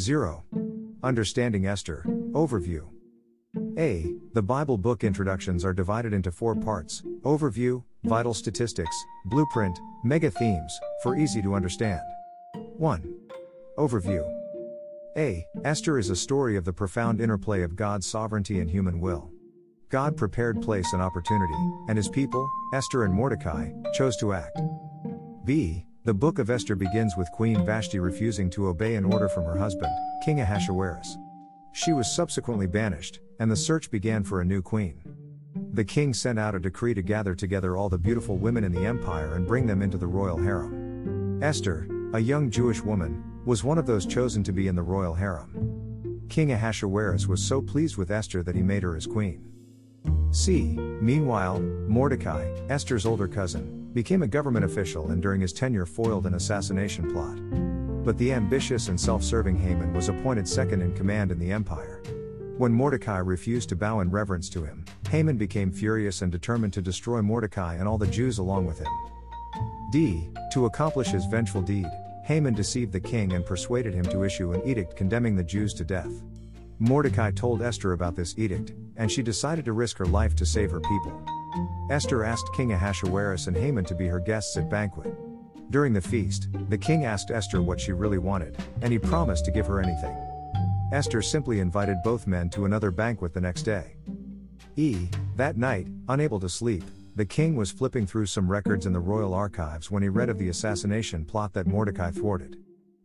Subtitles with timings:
[0.00, 0.42] 0.
[1.02, 2.88] Understanding Esther, Overview.
[3.76, 4.14] A.
[4.32, 10.80] The Bible book introductions are divided into four parts Overview, Vital Statistics, Blueprint, Mega Themes,
[11.02, 12.00] for easy to understand.
[12.78, 13.14] 1.
[13.76, 14.26] Overview.
[15.18, 15.44] A.
[15.64, 19.30] Esther is a story of the profound interplay of God's sovereignty and human will.
[19.90, 24.58] God prepared place and opportunity, and his people, Esther and Mordecai, chose to act.
[25.44, 25.84] B.
[26.10, 29.56] The book of Esther begins with Queen Vashti refusing to obey an order from her
[29.56, 29.92] husband,
[30.24, 31.16] King Ahasuerus.
[31.70, 35.00] She was subsequently banished, and the search began for a new queen.
[35.72, 38.84] The king sent out a decree to gather together all the beautiful women in the
[38.84, 41.40] empire and bring them into the royal harem.
[41.44, 45.14] Esther, a young Jewish woman, was one of those chosen to be in the royal
[45.14, 46.26] harem.
[46.28, 49.44] King Ahasuerus was so pleased with Esther that he made her his queen.
[50.32, 50.76] C.
[51.00, 56.34] Meanwhile, Mordecai, Esther's older cousin, became a government official and during his tenure foiled an
[56.34, 57.38] assassination plot.
[58.04, 62.02] But the ambitious and self serving Haman was appointed second in command in the empire.
[62.56, 66.82] When Mordecai refused to bow in reverence to him, Haman became furious and determined to
[66.82, 68.92] destroy Mordecai and all the Jews along with him.
[69.90, 70.28] D.
[70.52, 71.86] To accomplish his vengeful deed,
[72.24, 75.84] Haman deceived the king and persuaded him to issue an edict condemning the Jews to
[75.84, 76.12] death.
[76.82, 80.70] Mordecai told Esther about this edict, and she decided to risk her life to save
[80.70, 81.22] her people.
[81.90, 85.12] Esther asked King Ahasuerus and Haman to be her guests at banquet.
[85.68, 89.50] During the feast, the king asked Esther what she really wanted, and he promised to
[89.50, 90.16] give her anything.
[90.90, 93.96] Esther simply invited both men to another banquet the next day.
[94.76, 95.08] E.
[95.36, 96.84] That night, unable to sleep,
[97.14, 100.38] the king was flipping through some records in the royal archives when he read of
[100.38, 102.56] the assassination plot that Mordecai thwarted.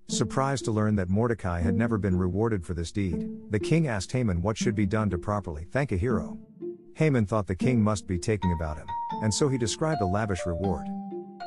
[0.08, 4.12] Surprised to learn that Mordecai had never been rewarded for this deed, the king asked
[4.12, 6.38] Haman what should be done to properly thank a hero.
[6.94, 8.86] Haman thought the king must be taking about him,
[9.24, 10.86] and so he described a lavish reward.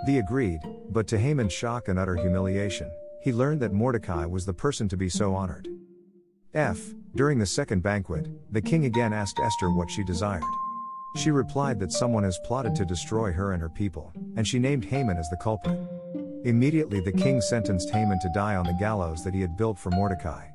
[0.06, 0.58] The agreed,
[0.90, 2.90] but to Haman's shock and utter humiliation,
[3.22, 5.68] he learned that Mordecai was the person to be so honored.
[6.52, 6.80] F.
[7.14, 10.42] During the second banquet, the king again asked Esther what she desired.
[11.16, 14.84] She replied that someone has plotted to destroy her and her people, and she named
[14.84, 15.78] Haman as the culprit.
[16.44, 19.90] Immediately the king sentenced Haman to die on the gallows that he had built for
[19.90, 20.46] Mordecai.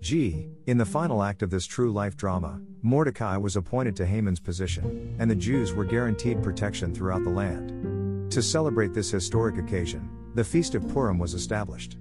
[0.00, 0.48] G.
[0.66, 5.16] In the final act of this true life drama, Mordecai was appointed to Haman's position,
[5.18, 8.32] and the Jews were guaranteed protection throughout the land.
[8.32, 11.98] To celebrate this historic occasion, the Feast of Purim was established.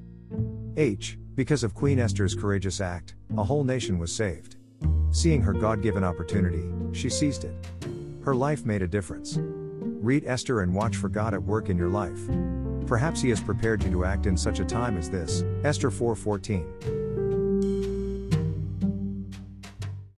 [0.76, 1.18] H.
[1.36, 4.56] Because of Queen Esther's courageous act, a whole nation was saved.
[5.12, 7.56] Seeing her God given opportunity, she seized it.
[8.24, 9.38] Her life made a difference.
[9.40, 12.20] Read Esther and watch for God at work in your life.
[12.88, 15.44] Perhaps He has prepared you to act in such a time as this.
[15.64, 17.05] Esther 4:14.